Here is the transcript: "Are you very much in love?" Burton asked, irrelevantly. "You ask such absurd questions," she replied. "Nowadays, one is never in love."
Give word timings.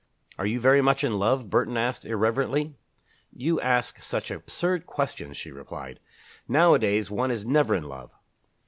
"Are 0.39 0.47
you 0.47 0.59
very 0.59 0.81
much 0.81 1.03
in 1.03 1.19
love?" 1.19 1.47
Burton 1.51 1.77
asked, 1.77 2.05
irrelevantly. 2.05 2.73
"You 3.31 3.61
ask 3.61 4.01
such 4.01 4.31
absurd 4.31 4.87
questions," 4.87 5.37
she 5.37 5.51
replied. 5.51 5.99
"Nowadays, 6.47 7.11
one 7.11 7.29
is 7.29 7.45
never 7.45 7.75
in 7.75 7.83
love." 7.83 8.09